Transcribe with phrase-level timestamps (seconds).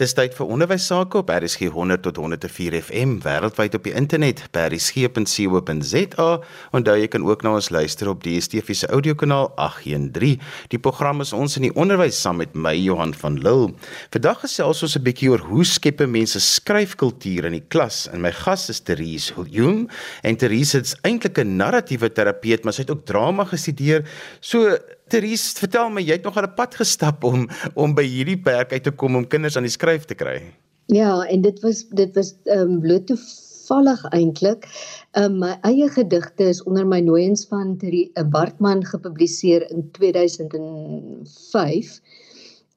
[0.00, 4.38] Dis tyd vir onderwys sake op RSG 100 tot 104 FM wêreldwyd op die internet
[4.54, 6.28] by rsg.co.za.
[6.72, 10.38] Onthou jy kan ook na ons luister op DStv se audiokanaal 813.
[10.72, 13.74] Die program is ons in die onderwys saam met my Johan van Lille.
[14.16, 18.32] Vandag gesels ons 'n bietjie oor hoe skep mense skryfkultuur in die klas en my
[18.32, 19.90] gas is Therese Jung
[20.22, 24.08] en Therese is eintlik 'n narratiewe terapeut, maar sy het ook drama gestudeer.
[24.40, 24.78] So
[25.10, 28.82] Therese, vertel my, jy het nog 'n pad gestap om om by hierdie perk uit
[28.82, 30.42] te kom om kinders aan die skryf te kry.
[30.86, 34.68] Ja, en dit was dit was ehm um, bloot toevallig eintlik.
[35.12, 42.00] Ehm um, my eie gedigte is onder my nooiens van Therese Bartman gepubliseer in 2005.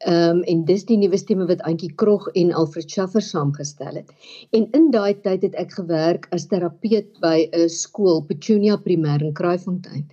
[0.03, 4.09] Ehm um, en dis die nuwe stemme wat Antjie Krog en Alfred Schaffer saamgestel het.
[4.57, 9.31] En in daai tyd het ek gewerk as terapeut by 'n skool, Petunia Primêr in
[9.37, 10.03] Kraaifontein.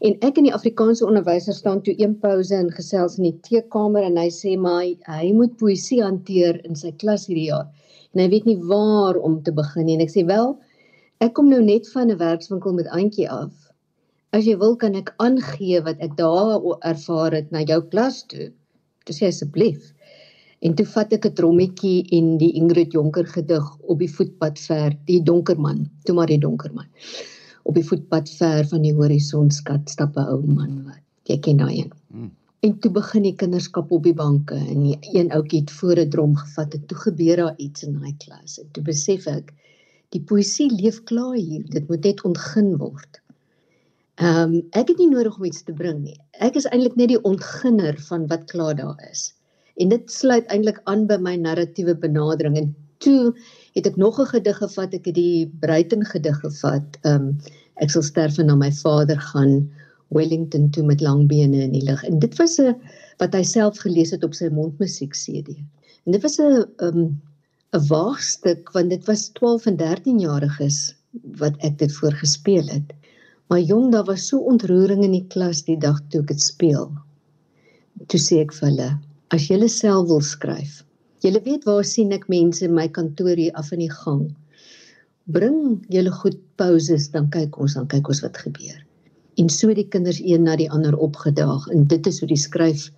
[0.00, 4.08] En ek en die Afrikaanse onderwyser staan toe een pouse in gesels in die teekamer
[4.08, 4.88] en hy sê maar
[5.18, 7.68] hy moet poësie hanteer in sy klas hierdie jaar.
[8.14, 9.98] En hy weet nie waar om te begin nie.
[9.98, 10.56] En ek sê wel,
[11.20, 13.52] ek kom nou net van 'n werkswinkel met Antjie af.
[14.32, 18.54] As jy wil kan ek aangee wat ek daar ervaar het na jou klas toe.
[19.04, 19.92] Toe sê asseblief.
[20.64, 24.96] En toe vat ek 'n trommetjie en die Ingrid Jonker gedig op die voetpad ver,
[25.10, 26.88] die donker man, toe maar die donker man.
[27.64, 31.60] Op die voetpad ver van die horison skat stap 'n ou man wat jy ken
[31.60, 31.92] daai een.
[32.12, 32.30] Hmm.
[32.64, 36.10] En toe begin die kinderskap op die banke en die een ouetjie het voor 'n
[36.10, 39.52] drom gevat en toe gebeur daar iets in daai klas en toe besef ek
[40.16, 43.20] die poësie leef klaar hier, dit moet net ontgin word.
[44.22, 46.18] Ehm um, ek het nie nodig om iets te bring nie.
[46.38, 49.32] Ek is eintlik net die ontginner van wat klaar daar is.
[49.82, 52.54] En dit sluit eintlik aan by my narratiewe benadering.
[52.60, 52.68] En
[53.02, 53.34] toe
[53.74, 56.98] het ek nog 'n gedig gevat, ek het die Bruiten gedig gevat.
[57.02, 57.38] Ehm um,
[57.82, 59.70] ek sal sterf en na my vader gaan
[60.14, 62.04] Wellington toe met lang bene in die lug.
[62.04, 62.76] En dit was 'n
[63.18, 65.58] wat hy self gelees het op sy mondmusiek CD.
[66.06, 67.20] En dit was 'n ehm um,
[67.74, 70.94] 'n waagstuk want dit was 12 en 13 jariges
[71.42, 72.94] wat ek dit voorgespeel het.
[73.48, 76.88] Maar jong, daar was so ontroering in die klas die dag toe ek dit speel.
[78.08, 78.88] Toe sê ek vir hulle,
[79.36, 80.80] as julle self wil skryf,
[81.24, 84.24] julle weet waar sien ek mense in my kantoor hier af in die gang.
[85.36, 88.80] Bring julle goed pauses, dan kyk ons, dan kyk ons wat gebeur.
[89.40, 92.88] En so die kinders een na die ander opgedaag en dit is hoe die skryf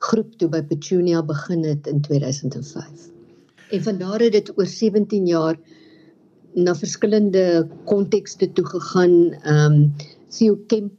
[0.00, 3.08] groep toe by Petunia begin het in 2005.
[3.70, 5.60] En van daar het dit oor 17 jaar
[6.54, 9.34] na verskillende kontekste toe gegaan.
[9.42, 9.92] Ehm um,
[10.30, 10.92] Theo Kemp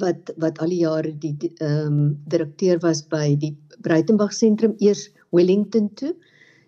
[0.00, 5.08] wat wat al die jare die ehm um, direkteur was by die Breitenberg sentrum eers
[5.32, 6.14] Wellington toe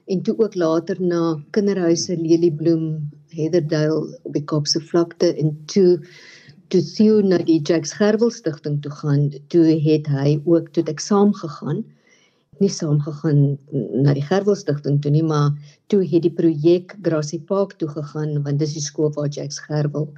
[0.07, 6.01] en toe ook later na kinderhuise Leliebloem, Heatherdale op die Kaapse vlakte en toe
[6.69, 9.31] toe Theo na die Jacques Gerwel stigting toe gaan.
[9.49, 11.85] Toe het hy ook toe ek saam gegaan
[12.61, 13.59] nie saamgegaan
[14.05, 15.53] na die Gerwelstigting toe nie, maar
[15.87, 20.09] toe het die projek Grassy Park toe gegaan want dis die skool waar Jacques Gerwel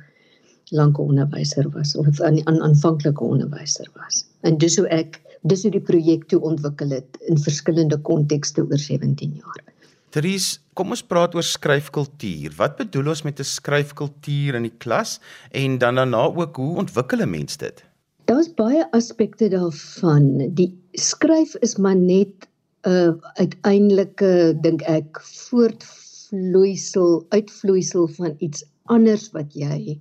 [0.75, 4.25] lank onderwyser was of 'n aan, aanvanklike onderwyser was.
[4.43, 8.79] En dis hoe ek dis hoe die projek toe ontwikkel het in verskillende kontekste oor
[8.79, 9.63] 17 jaar.
[10.11, 12.55] Dries, kom ons praat oor skryfkultuur.
[12.57, 15.21] Wat bedoel ons met 'n skryfkultuur in die klas
[15.53, 17.86] en dan daarna ook hoe ontwikkel 'n mens dit?
[18.27, 20.25] Daar's baie aspekte daarvan.
[20.59, 22.49] Die skryf is maar net
[22.87, 30.01] 'n uh, uiteindelike dink ek voortvloeisel, uitvloeisel van iets anders wat jy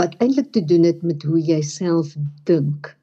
[0.00, 2.14] wat eintlik te doen het met hoe jy self
[2.48, 2.96] dink.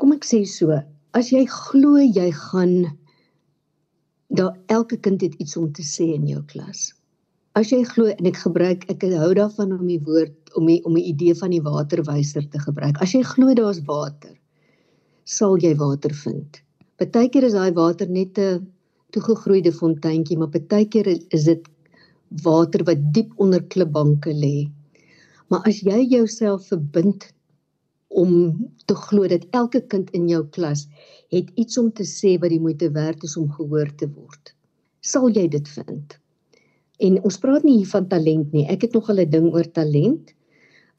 [0.00, 0.80] Kom ek sê so,
[1.12, 2.96] as jy glo jy gaan
[4.32, 6.92] daar elke kind het iets om te sê in jou klas.
[7.58, 10.94] As jy glo en ek gebruik ek hou daarvan om die woord om die om
[10.96, 13.00] die idee van die waterwyser te gebruik.
[13.04, 14.32] As jy glo daar's water,
[15.28, 16.62] sal jy water vind.
[17.00, 18.64] Partykeer is daai water net 'n
[19.12, 21.68] toegegroeide fonteintjie, maar partykeer is dit
[22.40, 24.70] water wat diep onder klipbanke lê.
[25.48, 27.28] Maar as jy jouself verbind
[28.08, 28.32] om
[28.86, 30.86] te glo dat elke kind in jou klas
[31.28, 34.54] het iets om te sê wat die moeite werd is om gehoor te word,
[35.00, 36.16] sal jy dit vind.
[37.02, 38.68] En ons praat nie hier van talent nie.
[38.70, 40.34] Ek het nog 'n ding oor talent.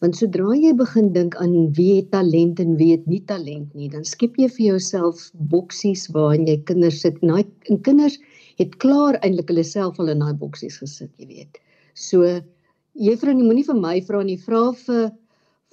[0.03, 3.87] Want sodra jy begin dink aan wie het talent en wie het nie talent nie,
[3.87, 7.21] dan skep jy vir jouself boksies waarin jy kinders sit.
[7.23, 7.45] En daai
[7.87, 8.17] kinders
[8.59, 11.61] het klaar eintlik hulle self al in daai boksies gesit, jy weet.
[11.95, 12.19] So
[12.99, 15.11] juffrou, jy moenie vir my vra nie, vra vir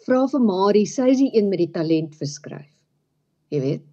[0.07, 2.71] vra vir Marie, sy is die een met die talent vir skryf.
[3.51, 3.90] Jy weet.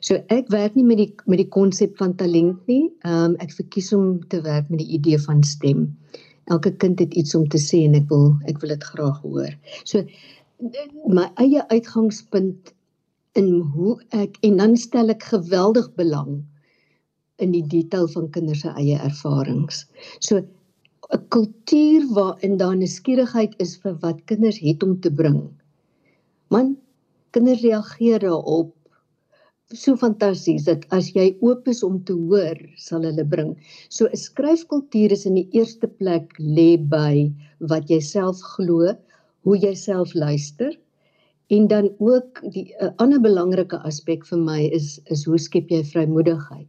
[0.00, 2.88] So ek werk nie met die met die konsep van talent nie.
[3.04, 5.86] Ehm um, ek verkies om te werk met die idee van stem.
[6.48, 9.54] Elke kind het iets om te sê en ek wil ek wil dit graag hoor.
[9.84, 10.04] So
[11.06, 12.72] my eie uitgangspunt
[13.38, 16.40] in hoe ek en dan stel ek geweldig belang
[17.38, 19.84] in die detail van kinders se eie ervarings.
[20.20, 20.42] So
[21.14, 25.40] 'n kultuur waarin daar nuuskierigheid is vir wat kinders het om te bring.
[26.50, 26.76] Man,
[27.30, 28.74] kinders reageer daarop
[29.74, 33.56] so fantasties dat as jy oop is om te hoor, sal hulle bring.
[33.90, 38.96] So 'n skryfkultuur is in die eerste plek lê by wat jy self glo,
[39.44, 40.72] hoe jy self luister
[41.50, 45.82] en dan ook die 'n ander belangrike aspek vir my is is hoe skep jy
[45.82, 46.68] vrymoedigheid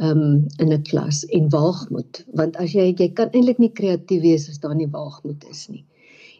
[0.00, 4.48] um in 'n klas en waagmoed want as jy jy kan eintlik nie kreatief wees
[4.48, 5.84] as daar nie waagmoed is nie.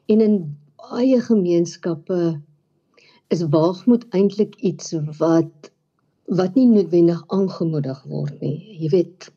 [0.08, 0.56] En in
[0.90, 2.40] baie gemeenskappe
[3.34, 5.70] is waagmoed eintlik iets wat
[6.38, 8.56] wat nie noodwendig aangemoedig word nie.
[8.80, 9.28] Jy weet,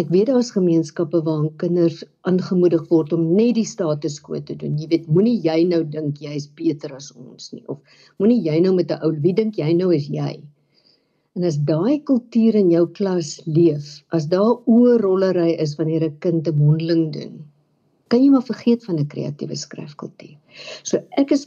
[0.00, 4.78] ek weet daar's gemeenskappe waar kinders aangemoedig word om net die status quo te doen.
[4.80, 7.80] Jy weet, moenie jy nou dink jy is beter as ons nie of
[8.22, 10.40] moenie jy nou met 'n ou wie dink jy nou is jy?
[11.36, 16.48] En as daai kultuur in jou klas leef, as daar oorrollery is wanneer 'n kind
[16.48, 17.44] 'n mondeling doen,
[18.08, 20.36] kan jy maar vergeet van 'n kreatiewe skryfkultuur.
[20.82, 21.46] So ek is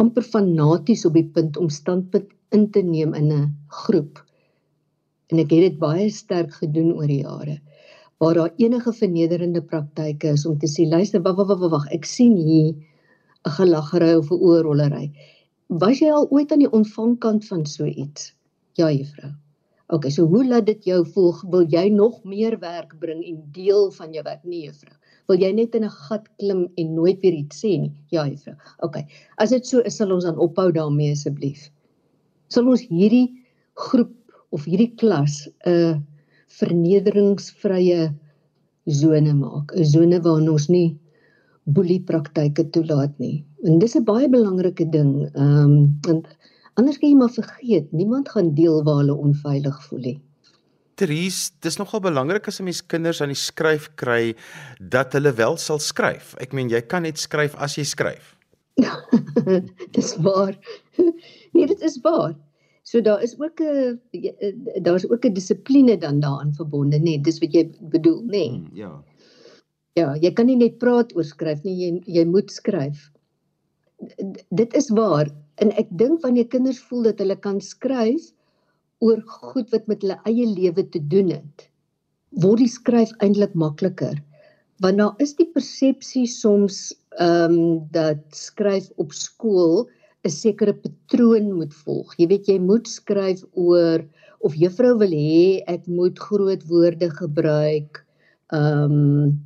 [0.00, 4.24] amper fanaties op die punt om standpunt in te neem in 'n groep.
[5.30, 7.60] En ek het dit baie sterk gedoen oor die jare.
[8.18, 12.04] Waar daar enige vernederende praktyke is om te sê, luister, wag wag wag wag, ek
[12.04, 12.74] sien hier
[13.44, 15.12] 'n gelaggery of 'n oorrollery.
[15.68, 18.34] Was jy al ooit aan die ontvangkant van so iets?
[18.74, 19.32] Ja, juffrou.
[19.88, 21.34] OK, so hoe laat dit jou voel?
[21.50, 24.44] Wil jy nog meer werk bring en deel van jou werk?
[24.44, 24.96] Nee, juffrou.
[25.28, 27.92] Wil jy net in 'n gat klim en nooit weer iets sê nie?
[28.12, 28.56] Ja, juffrou.
[28.86, 28.96] OK.
[29.38, 31.70] As dit so is, sal ons dan ophou daarmee asseblief.
[32.48, 33.32] Sal ons hierdie
[33.74, 34.12] groep
[34.52, 36.04] of hierdie klas 'n
[36.58, 38.12] vernederingsvrye
[38.86, 40.98] sone maak, 'n sone waarin ons nie
[41.64, 43.44] boelie praktyke toelaat nie.
[43.64, 45.12] En dis 'n baie belangrike ding.
[45.34, 46.26] Ehm um, want
[46.76, 50.20] anders kan jy maar vergeet, niemand gaan deel waar hulle onveilig voel nie.
[50.96, 54.34] Therese, dis nogal belangrik as 'n mens kinders aan die skryf kry
[54.78, 56.34] dat hulle wel sal skryf.
[56.40, 58.36] Ek meen jy kan net skryf as jy skryf.
[59.96, 60.54] dis waar.
[61.54, 62.34] Nee, dit is waar.
[62.82, 64.00] So daar is ook 'n
[64.82, 67.02] daar's ook 'n dissipline dan daaraan verbonde, nê.
[67.02, 68.28] Nee, dis wat jy bedoel, nê.
[68.28, 68.48] Nee.
[68.48, 69.04] Hmm, ja.
[69.94, 73.10] Ja, jy kan nie net praat oor skryf nie, jy jy moet skryf.
[74.18, 75.30] D dit is waar.
[75.62, 78.32] En ek dink wanneer kinders voel dat hulle kan skryf,
[79.04, 79.20] oor
[79.52, 81.66] goed wat met hulle eie lewe te doen het,
[82.44, 84.16] word die skryf eintlik makliker.
[84.82, 86.78] Want daar is die persepsie soms
[87.22, 87.58] ehm um,
[87.94, 89.86] dat skryf op skool
[90.24, 92.14] 'n sekere patroon moet volg.
[92.18, 94.04] Jy weet jy moet skryf oor
[94.40, 98.04] of juffrou wil hê ek moet groot woorde gebruik.
[98.52, 99.42] Ehm um,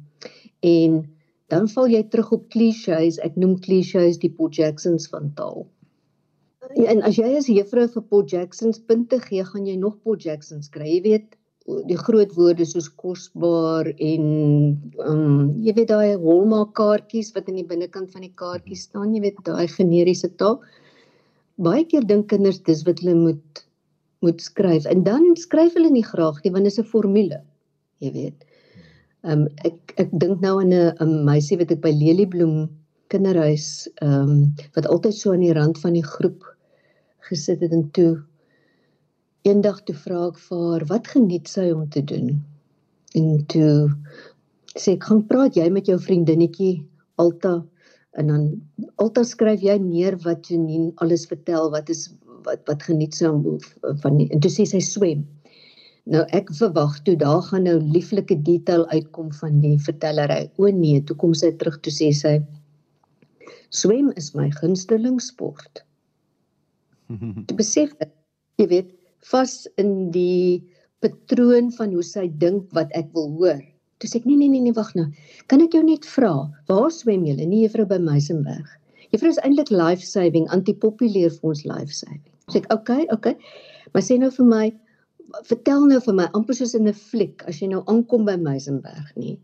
[0.60, 0.92] en
[1.48, 3.18] dan val jy terug op klisjées.
[3.24, 5.66] Ek noem klisjées die Paul Jacksons van taal.
[6.78, 10.68] En as jy as juffrou vir Paul Jacksons punte gee, gaan jy nog Paul Jacksons
[10.70, 10.86] kry.
[10.86, 11.34] Jy weet
[11.88, 14.26] die groot woorde soos kosbaar en
[15.04, 19.24] um jy weet daai Hallmark kaartjies wat in die binnekant van die kaartjie staan, jy
[19.26, 20.60] weet daai generiese taal.
[21.58, 23.64] Baie keer dink kinders dis wat hulle moet
[24.24, 27.42] moet skryf en dan skryf hulle nie graag nie want dit is 'n formule.
[27.98, 28.44] Jy weet.
[29.24, 32.70] Um ek ek dink nou aan 'n meisie wat ek by Leliebloem
[33.10, 36.54] kinderhuis um wat altyd so aan die rand van die groep
[37.30, 38.12] gesit het en toe
[39.48, 42.36] eendag toe vra ek vir haar wat geniet sy om te doen?
[43.18, 43.88] En toe
[44.74, 46.76] sê ek gaan praat jy met jou vriendinnetjie
[47.22, 47.58] Alta?
[48.18, 48.44] En dan
[49.02, 52.08] Alta skryf jy neer wat Janine alles vertel wat is
[52.46, 53.58] wat wat geniet sy om
[54.02, 55.24] van en toe sê sy swem.
[56.08, 61.02] Nou ek verwag toe daar gaan nou lieflike detail uitkom van die vertellery o nee
[61.04, 62.38] toe kom sy terug toe sê sy
[63.80, 65.82] swem is my gunsteling sport
[67.48, 68.12] te besef dat
[68.58, 68.90] jy weet
[69.30, 70.62] vas in die
[71.02, 73.60] patroon van hoe sy dink wat ek wil hoor.
[73.98, 75.06] Toe sê ek nee nee nee nee wag nou.
[75.50, 76.32] Kan ek jou net vra,
[76.70, 77.46] waar swem julle?
[77.46, 78.68] Nee juffrou by Meisenberg.
[79.12, 82.22] Juffrou is eintlik life saving, antipopulêr vir ons life saving.
[82.52, 83.34] Sê ek okay, okay.
[83.94, 84.64] Maar sê nou vir my,
[85.48, 89.10] vertel nou vir my amper soos in 'n fliek as jy nou aankom by Meisenberg
[89.16, 89.38] nie.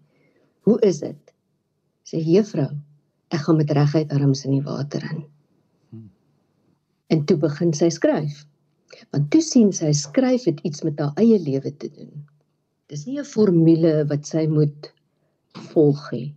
[0.64, 1.34] Hoe is dit?
[2.04, 2.70] Sê juffrou,
[3.30, 5.24] ek gaan met reguit arms in die water in.
[7.14, 8.40] En toe begin sy skryf.
[9.14, 12.10] Want toe sien sy skryf het iets met haar eie lewe te doen.
[12.90, 14.90] Dis nie 'n formule wat sy moet
[15.70, 16.34] volg nie.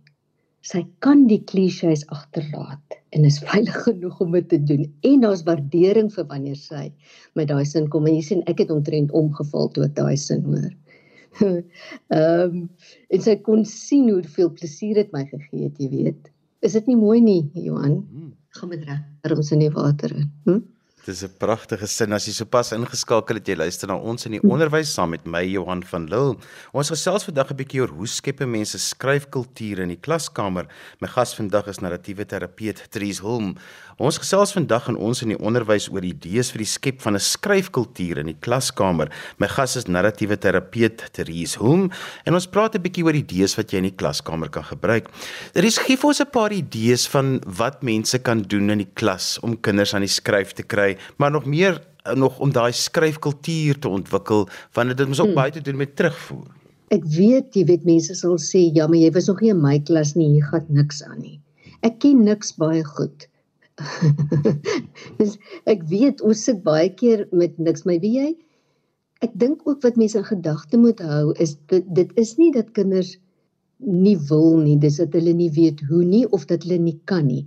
[0.68, 4.84] Sy kan die klisjées agterlaat en is veilig genoeg om dit te doen.
[5.10, 6.84] En daar's waardering vir wanneer sy
[7.34, 8.06] met daai sin kom.
[8.06, 10.72] En jy sien ek het omtrent omgeval toe ek daai sin hoor.
[11.42, 11.62] Ehm
[12.18, 12.68] um,
[13.14, 16.30] en sy kon sien hoeveel plesier dit my gegee het, jy weet.
[16.60, 18.02] Is dit nie mooi nie, Johan?
[18.10, 18.84] Hmm gaan met
[19.20, 20.32] arms in die water in.
[20.44, 20.60] Hm?
[21.06, 24.42] Dis 'n pragtige sin as jy sopas ingeskakel het jy luister na ons in die
[24.42, 26.36] onderwys saam met my Johan van Lille.
[26.72, 30.66] Ons gesels vandag 'n bietjie oor hoe skep mense skryfkultuur in die klaskamer.
[31.00, 33.56] My gas vandag is narratiewe terapeut Tries Holm.
[33.98, 37.20] Ons gesels vandag in ons in die onderwys oor idees vir die skep van 'n
[37.20, 39.10] skryfkultuur in die klaskamer.
[39.38, 41.90] My gas is narratiewe terapeut Tries Holm
[42.24, 45.08] en ons praat 'n bietjie oor idees wat jy in die klaskamer kan gebruik.
[45.52, 49.38] Tries gee vir ons 'n paar idees van wat mense kan doen in die klas
[49.42, 53.78] om kinders aan die skryf te kry maar nog meer eh, nog om daai skryfkultuur
[53.78, 55.40] te ontwikkel want dit moet ook hmm.
[55.40, 56.48] baie te doen met terugvoer.
[56.94, 59.76] Ek weet jy weet mense sal sê ja, maar jy was nog nie in my
[59.90, 61.36] klas nie, hier gaan niks aan nie.
[61.84, 63.28] Ek ken niks baie goed.
[65.18, 65.36] Dis
[65.70, 68.30] ek weet ons sit baie keer met niks, maar wie jy
[69.24, 72.70] ek dink ook wat mense in gedagte moet hou is dit dit is nie dat
[72.76, 73.16] kinders
[73.78, 77.26] nie wil nie, dis dat hulle nie weet hoe nie of dat hulle nie kan
[77.26, 77.44] nie.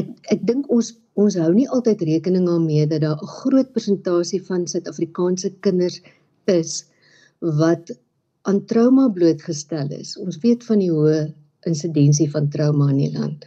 [0.00, 4.40] Ek ek dink ons ons hou nie altyd rekening daarmee dat daar 'n groot persentasie
[4.48, 6.00] van Suid-Afrikaanse kinders
[6.46, 6.84] is
[7.40, 7.90] wat
[8.42, 10.16] aan trauma blootgestel is.
[10.18, 11.32] Ons weet van die hoë
[11.66, 13.44] insidensie van trauma in die land.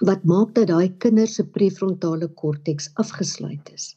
[0.00, 3.96] Wat maak dat daai kinders se prefrontale korteks afgesluit is?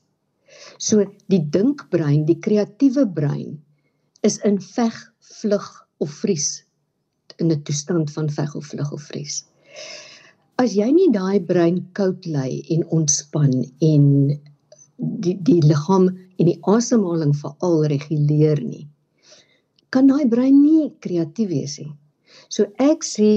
[0.77, 3.61] So die dinkbrein, die kreatiewe brein
[4.21, 5.67] is in veg, vlug
[5.99, 6.63] of vries
[7.37, 9.43] in 'n toestand van veg of vlug of vries
[10.61, 13.53] as jy nie daai brein koud lê en ontspan
[13.91, 14.05] en
[15.25, 18.85] die die liggaam en die asemhaling veral reguleer nie
[19.95, 21.91] kan daai brein nie kreatief wees nie.
[22.53, 23.29] So ek sê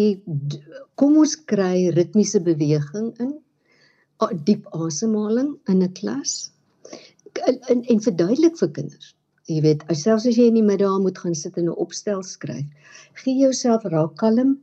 [1.01, 3.33] kom ons kry ritmiese beweging in
[4.49, 6.51] diep asemhaling in 'n klas.
[7.49, 9.15] En, en verduidelik vir kinders.
[9.49, 12.69] Jy weet selfs as jy in die middag moet gaan sit en 'n opstel skryf
[13.23, 14.59] gee jouself raak kalm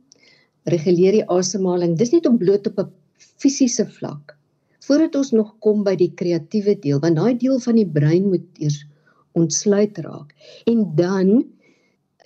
[0.64, 1.96] reguleer die asemhaling.
[1.96, 2.92] Dis net om bloot op 'n
[3.40, 4.36] fisiese vlak.
[4.86, 8.46] Voordat ons nog kom by die kreatiewe deel, want daai deel van die brein moet
[8.58, 8.84] eers
[9.32, 10.34] ontsluit raak.
[10.66, 11.44] En dan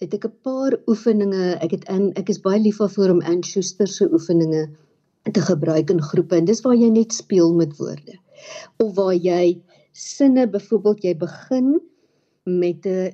[0.00, 1.58] het ek 'n paar oefeninge.
[1.60, 4.68] Ek het in ek is baie lief vir om Anne Schuster se oefeninge
[5.32, 6.36] te gebruik in groepe.
[6.36, 8.18] En dis waar jy net speel met woorde.
[8.78, 9.60] Of waar jy
[9.92, 11.80] sinne byvoorbeeld jy begin
[12.44, 13.12] met 'n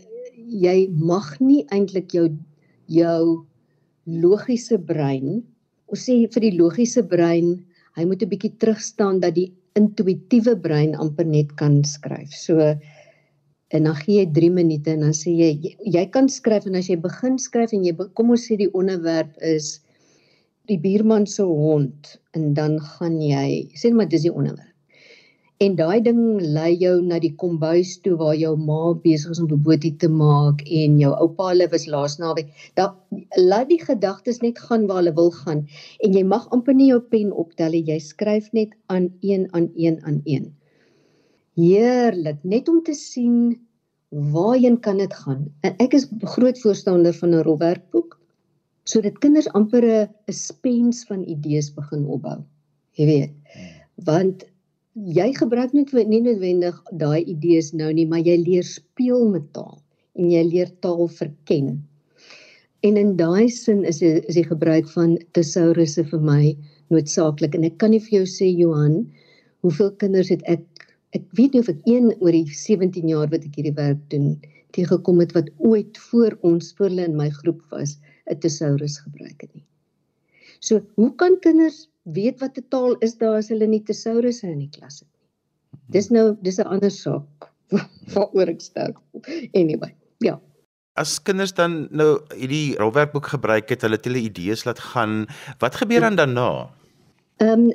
[0.48, 2.30] jy mag nie eintlik jou
[2.86, 3.44] jou
[4.06, 5.42] logiese brein,
[5.90, 7.58] ons sê vir die logiese brein,
[7.96, 12.30] hy moet 'n bietjie terugstaan dat die intuïtiewe brein amper net kan skryf.
[12.32, 12.74] So
[13.70, 16.78] en dan gee jy 3 minute en dan sê jy jy, jy kan skryf en
[16.80, 19.80] as jy begin skryf en jy kom ons sê die onderwerp is
[20.70, 24.69] die buurman se hond en dan gaan jy sê maar dis die onderwerp
[25.60, 26.20] En daai ding
[26.56, 30.08] lei jou na die kombuis toe waar jou ma besig is om 'n boetie te
[30.20, 32.48] maak en jou oupa hulle was laas naweek.
[32.80, 32.94] Dan
[33.50, 35.60] laat die gedagtes net gaan waar hulle wil gaan
[36.06, 37.84] en jy mag amper nie jou pen optel nie.
[37.92, 40.46] Jy skryf net aan een aan een aan een.
[41.60, 43.60] Heerlik, net om te sien
[44.08, 45.42] waarheen kan dit gaan.
[45.60, 48.16] En ek is groot voorstander van 'n rolwerkboek
[48.84, 52.38] sodat kinders amper 'n spens van idees begin opbou.
[52.96, 53.32] Jy weet,
[54.08, 54.49] want
[54.94, 59.78] jy gebruik net nie noodwendig daai idees nou nie, maar jy leer speel met taal
[60.18, 61.78] en jy leer taal verken.
[62.82, 66.56] En in daai sin is die, is die gebruik van tesourusse vir my
[66.90, 69.04] noodsaaklik en ek kan nie vir jou sê Johan,
[69.62, 70.64] hoeveel kinders het ek
[71.14, 74.36] ek weet nie of ek een oor die 17 jaar wat ek hierdie werk doen
[74.74, 77.98] teëgekom het wat ooit voor ons voor hulle in my groep was
[78.30, 79.66] 'n tesaurus gebruik het nie.
[80.60, 84.58] So, hoe kan kinders weet wat 'n taal is daar as hulle nie tesourusse in
[84.58, 85.28] die klas het nie.
[85.90, 87.50] Dis nou dis 'n ander saak
[88.14, 88.96] waaroor ek sterk.
[89.54, 90.40] Anyway, ja.
[90.98, 95.26] As kinders dan nou hierdie rolwerkboek gebruik het, hulle het hulle idees laat gaan,
[95.58, 96.70] wat gebeur dan daarna?
[97.40, 97.72] Ehm um,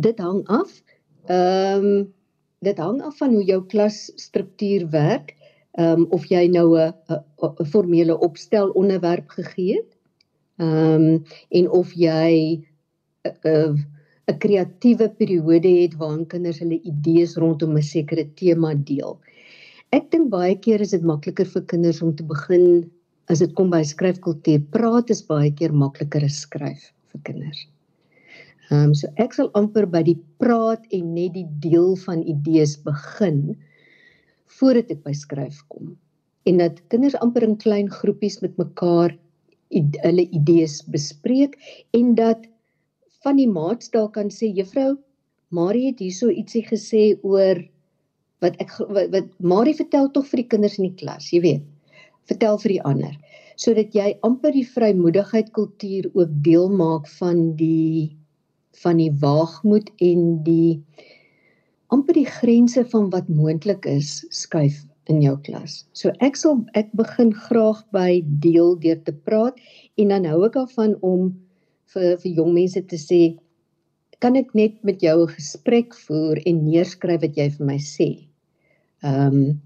[0.00, 0.82] dit hang af.
[1.26, 2.14] Ehm um,
[2.60, 5.34] dit hang af van hoe jou klasstruktuur werk.
[5.78, 6.92] Ehm um, of jy nou 'n
[7.60, 9.96] 'n formele opstel onderwerp gegee het.
[10.56, 12.62] Ehm um, en of jy
[13.26, 13.78] 'n
[14.30, 19.18] 'n kreatiewe periode het waarin kinders hulle idees rondom 'n sekere tema deel.
[19.98, 22.90] Ek dink baie keer is dit makliker vir kinders om te begin
[23.32, 24.60] as dit kom by skryfkultuur.
[24.74, 27.66] Praat is baie keer makliker as skryf vir kinders.
[28.70, 32.76] Ehm um, so ek sal amper by die praat en net die deel van idees
[32.84, 33.56] begin
[34.58, 35.96] voordat ek by skryf kom.
[36.46, 39.16] En dat kinders amper in klein groepies met mekaar
[40.04, 41.58] hulle idees bespreek
[41.96, 42.46] en dat
[43.24, 44.96] van die maats daar kan sê juffrou
[45.54, 47.62] Marie het hierso ietsie gesê oor
[48.44, 51.64] wat ek wat, wat Marie vertel tog vir die kinders in die klas, jy weet.
[52.28, 53.16] Vertel vir die ander
[53.58, 58.14] sodat jy amper die vrymoedigheid kultuur ook deel maak van die
[58.78, 60.78] van die waagmoed en die
[61.90, 65.82] amper die grense van wat moontlik is skuif in jou klas.
[65.96, 69.58] So ek sal ek begin graag by deel deur te praat
[69.98, 71.32] en dan hou ek daarvan om
[71.94, 73.20] vir vir jong mense te sê
[74.24, 78.10] kan ek net met jou 'n gesprek voer en neerskryf wat jy vir my sê.
[79.02, 79.60] Ehm um,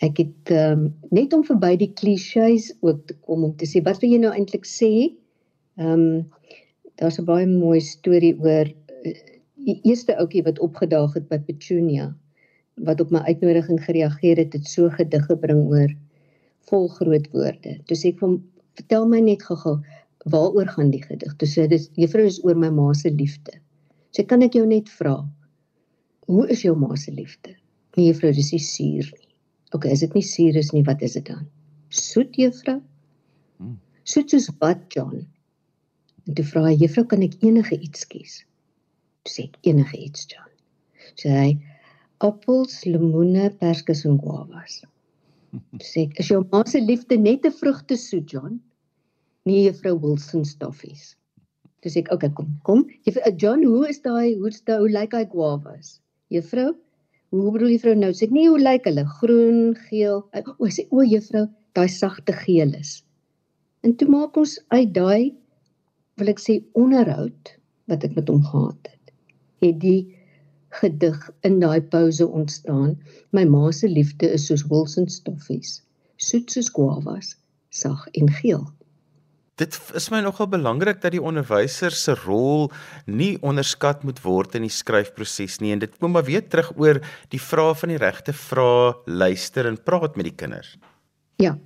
[0.00, 4.00] ek het um, net om verby die klisjées ook te kom om te sê wat
[4.02, 5.14] wil jy nou eintlik sê?
[5.78, 6.30] Ehm um,
[6.98, 9.14] daar's 'n baie mooi storie oor uh,
[9.54, 12.14] die eerste ouetjie wat opgedaag het by Petunia
[12.86, 15.90] wat op my uitnodiging gereageer het, het so gedig gebring oor
[16.70, 17.78] vol groot woorde.
[17.86, 18.36] Toe sê ek vir hom,
[18.78, 19.78] vertel my net gou-gou,
[20.24, 21.36] waaroor gaan die gedig?
[21.36, 23.60] Toe sê dis juffrou is oor my ma se liefde.
[24.16, 25.16] Sê kan ek jou net vra?
[26.28, 27.54] Hoe is jou ma se liefde?
[27.96, 29.28] Nee juffrou, dis nie suur nie.
[29.76, 31.46] OK, is dit nie suur is nie, wat is dit dan?
[31.94, 32.78] Soet juffrou?
[33.58, 33.78] Hmm.
[34.08, 35.26] Soet soos wat, John?
[36.26, 38.38] En toe vra hy juffrou, kan ek enige iets kies?
[39.24, 40.52] Toe sê ek enige iets, John.
[41.20, 41.50] Sê hy
[42.24, 44.80] appels, lemoene, perskes en guavas.
[45.90, 48.58] Sê ek, is jou ma se liefde net 'n vrugte soet, John?
[49.48, 51.14] Nie juffrou Wilson stoffies.
[51.84, 52.84] Dis ek okay kom kom.
[53.06, 55.98] Juffrou John, hoe is daai hoe's daai hoe lyk hy guavas?
[56.34, 56.72] Juffrou,
[57.34, 58.10] hoe bedoel juffrou nou?
[58.16, 60.24] Sê ek nie hoe lyk hulle groen, geel.
[60.58, 61.46] O, sê o juffrou,
[61.78, 62.98] daai sagte geel is.
[63.86, 65.34] En toe maak ons uit daai
[66.18, 67.54] wil ek sê onderhoud
[67.88, 69.12] wat ek met hom gehad het.
[69.62, 70.00] Het die
[70.80, 72.96] gedig in daai pouse ontstaan.
[73.32, 75.78] My ma se liefde is soos Wilson stoffies,
[76.18, 77.36] soet soos guavas,
[77.70, 78.66] sag en geel
[79.58, 82.68] dit is my nogal belangrik dat die onderwyser se rol
[83.06, 87.00] nie onderskat moet word in die skryfproses nie en dit kom maar weer terug oor
[87.34, 90.76] die vrae van die regte vrae luister en praat met die kinders.
[91.42, 91.56] Ja.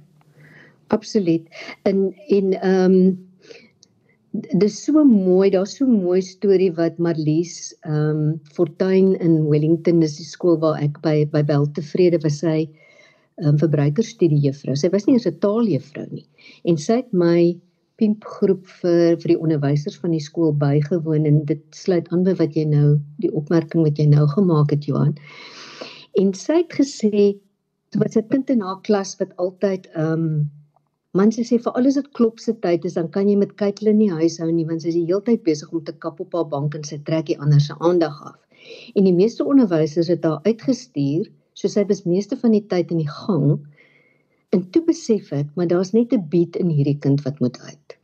[0.93, 1.47] Absoluut.
[1.89, 3.29] En en ehm um,
[4.33, 10.17] dis so mooi, daar's so mooi storie wat Marlies ehm um, Fortuin in Wellington is
[10.21, 14.77] die skool waar ek by by Weltevrede was sy ehm um, verbruikerstudie juffrou.
[14.77, 16.29] Sy was nie eens 'n taaljuffrou nie.
[16.65, 17.57] En sy het my
[18.03, 22.35] piemp groep vir vir die onderwysers van die skool bygewoon en dit sluit aan by
[22.41, 25.15] wat jy nou die opmerking wat jy nou gemaak het Johan.
[26.19, 27.29] En sy het gesê
[28.01, 30.51] wat sy kind in haar klas wat altyd ehm um,
[31.13, 34.09] man sê vir alles wat klop se tyd is dan kan jy met Kaitlyn nie
[34.11, 36.75] huishou nie want sy is die hele tyd besig om te kap op haar bank
[36.79, 38.39] en sy trek die ander se aandag af.
[38.97, 43.05] En die meeste onderwysers het haar uitgestuur so sy was meeste van die tyd in
[43.05, 43.61] die gang
[44.53, 47.97] En toe besef ek, maar daar's net 'n beat in hierdie kind wat moet uit.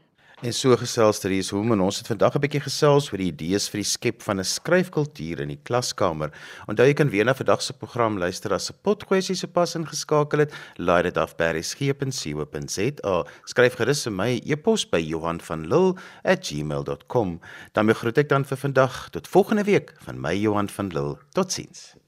[0.44, 3.68] En so gesels ter hier hoe ons het vandag 'n bietjie gesels oor die idees
[3.72, 6.30] vir die skep van 'n skryfkultuur in die klaskamer.
[6.68, 10.38] Onthou jy kan weer na vandag se program luister as 'n potgoesie se pas ingeskakel
[10.40, 10.52] het.
[10.76, 13.24] Laai dit af by resgep.co.za.
[13.46, 17.40] Skryf gerus vir my e-pos by Johan van Lille@gmail.com.
[17.72, 21.16] Dan groet ek dan vir vandag tot volgende week van my Johan van Lille.
[21.32, 22.03] Totsiens.